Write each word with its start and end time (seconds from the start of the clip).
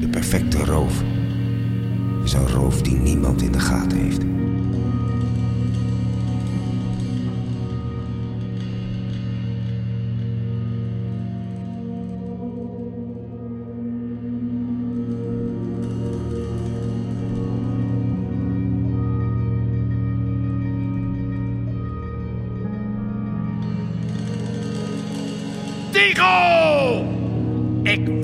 De 0.00 0.08
perfecte 0.08 0.64
roof 0.64 1.02
is 2.24 2.32
een 2.32 2.48
roof 2.48 2.82
die 2.82 2.96
niemand 2.96 3.42
in 3.42 3.52
de 3.52 3.60
gaten 3.60 3.98
heeft. 3.98 4.20
Tigo! 25.92 26.59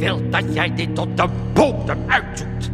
Wil 0.06 0.30
dat 0.30 0.55
jij 0.55 0.74
dit 0.74 0.95
tot 0.95 1.16
de 1.16 1.28
bodem 1.52 1.98
uitzoekt. 2.06 2.70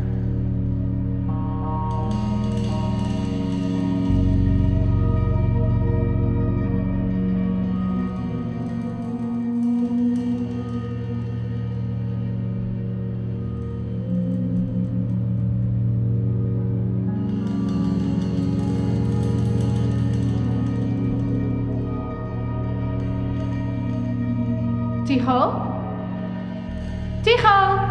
ha 27.43 27.83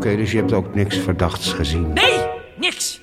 Oké, 0.00 0.16
dus 0.16 0.32
je 0.32 0.38
hebt 0.38 0.52
ook 0.52 0.74
niks 0.74 0.96
verdachts 0.96 1.52
gezien. 1.52 1.92
Nee, 1.92 2.26
niks. 2.56 3.00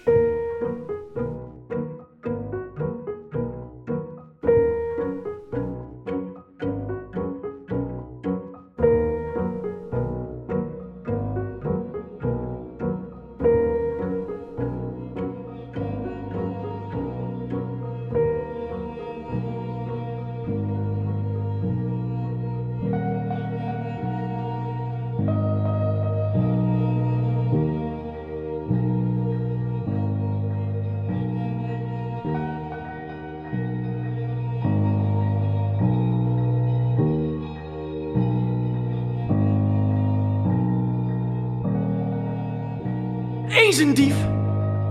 Eens 43.78 43.86
een 43.86 43.94
dief, 43.94 44.16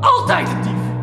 altijd 0.01 0.49
een 0.49 0.63
dief. 0.63 0.96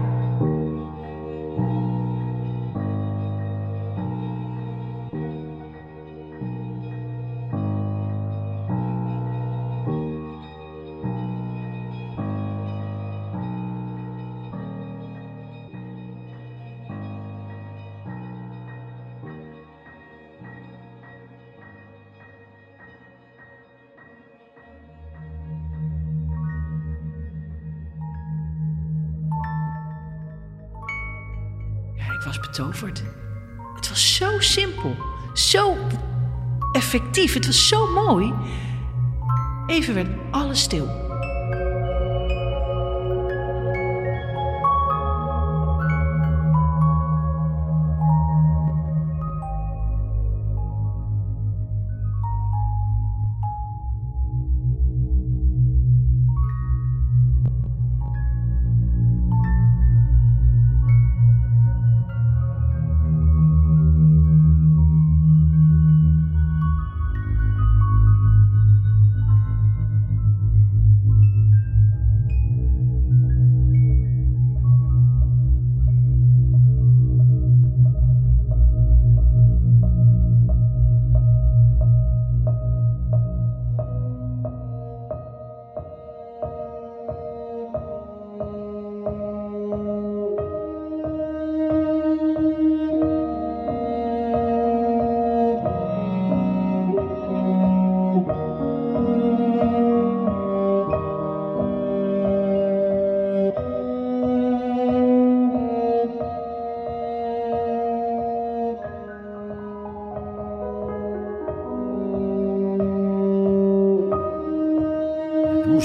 Was 32.24 32.40
betoverd. 32.40 33.04
Het 33.76 33.90
was 33.90 34.16
zo 34.16 34.40
simpel, 34.40 34.96
zo 35.34 35.78
effectief, 36.72 37.34
het 37.34 37.46
was 37.46 37.68
zo 37.68 37.92
mooi. 37.92 38.34
Even 39.68 39.94
werd 39.94 40.10
alles 40.32 40.62
stil. 40.62 41.13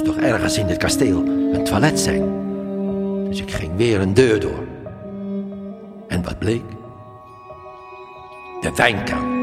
Moest 0.05 0.17
toch 0.17 0.25
ergens 0.25 0.59
in 0.59 0.67
het 0.67 0.77
kasteel 0.77 1.27
een 1.27 1.65
toilet 1.65 2.01
zijn. 2.01 2.23
Dus 3.29 3.41
ik 3.41 3.51
ging 3.51 3.77
weer 3.77 4.01
een 4.01 4.15
deur 4.15 4.41
door. 4.41 4.67
En 6.09 6.23
wat 6.23 6.39
bleek? 6.39 6.63
De 8.61 8.73
wijnkan. 8.77 9.38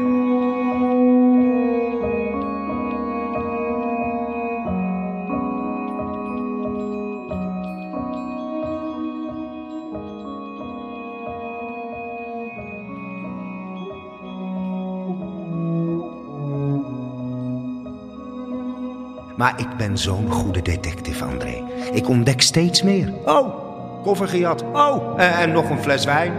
Maar 19.36 19.60
ik 19.60 19.76
ben 19.76 19.98
zo'n 19.98 20.30
goede 20.30 20.62
detective, 20.62 21.24
André. 21.24 21.62
Ik 21.92 22.08
ontdek 22.08 22.40
steeds 22.40 22.82
meer. 22.82 23.12
Oh, 23.24 23.54
koffer 24.02 24.28
gejat. 24.28 24.62
Oh, 24.62 25.14
en, 25.16 25.32
en 25.32 25.52
nog 25.52 25.70
een 25.70 25.82
fles 25.82 26.04
wijn. 26.04 26.32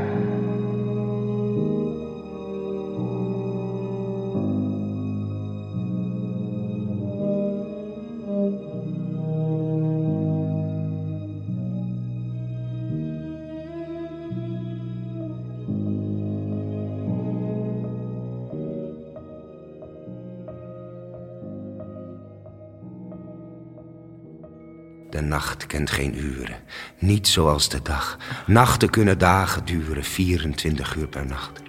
Nacht 25.38 25.68
kent 25.68 25.90
geen 25.90 26.18
uren, 26.18 26.56
niet 27.00 27.28
zoals 27.28 27.70
de 27.70 27.82
dag. 27.82 28.18
Nachten 28.46 28.90
kunnen 28.90 29.18
dagen 29.18 29.66
duren, 29.66 30.04
24 30.04 30.96
uur 30.96 31.08
per 31.08 31.26
nacht. 31.26 31.62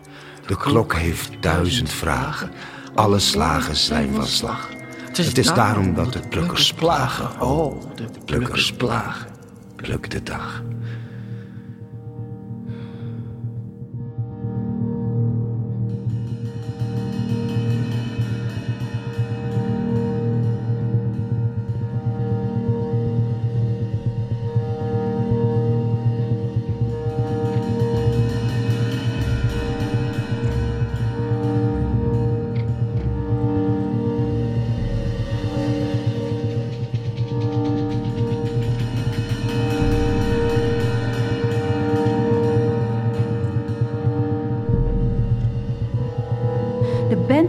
De 0.47 0.57
klok 0.57 0.95
heeft 0.95 1.31
duizend 1.41 1.93
vragen, 1.93 2.51
alle 2.95 3.19
slagen 3.19 3.77
zijn 3.77 4.15
van 4.15 4.27
slag. 4.27 4.69
Het 5.13 5.39
is 5.39 5.47
daarom 5.47 5.95
dat 5.95 6.13
de 6.13 6.21
plukkers 6.29 6.73
plagen, 6.73 7.41
oh, 7.41 7.97
de 7.97 8.09
plukkers 8.25 8.73
plagen. 8.73 9.31
Pluk 9.77 10.11
de 10.11 10.23
dag. 10.23 10.63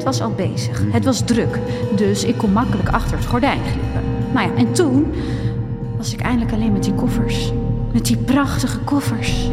Was 0.10 0.22
al 0.22 0.32
bezig. 0.32 0.84
Het 0.92 1.06
was 1.06 1.22
druk, 1.26 1.60
dus 1.96 2.24
ik 2.24 2.38
kon 2.38 2.52
makkelijk 2.52 2.90
achter 2.90 3.18
het 3.18 3.26
gordijn 3.26 3.60
glippen. 3.62 4.02
Nou 4.34 4.48
ja, 4.48 4.56
en 4.56 4.72
toen 4.72 5.14
was 5.98 6.14
ik 6.14 6.22
eindelijk 6.22 6.54
alleen 6.54 6.72
met 6.72 6.84
die 6.84 6.94
koffers. 6.94 7.52
Met 7.94 8.06
die 8.06 8.18
prachtige 8.18 8.80
koffers. 8.80 9.50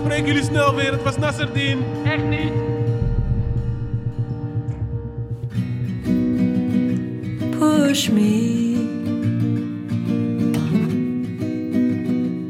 Ik 0.00 0.06
spreek 0.12 0.26
jullie 0.26 0.42
snel 0.42 0.74
weer. 0.74 0.92
Het 0.92 1.02
was 1.02 1.16
Nasserdien. 1.16 1.78
Echt 2.04 2.24
niet. 2.24 2.52
push 7.90 8.08
me 8.08 8.76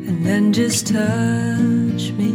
and 0.07 0.25
then 0.25 0.52
just 0.52 0.87
touch 0.87 2.12
me 2.12 2.30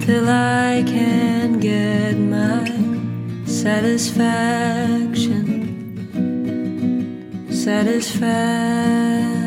till 0.00 0.28
I 0.28 0.84
can 0.86 1.58
get 1.58 2.16
my 2.16 2.64
satisfaction 3.44 5.48
satisfaction 7.50 9.39